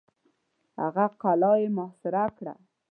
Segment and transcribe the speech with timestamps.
[0.81, 2.53] هغه قلا یې محاصره کړه.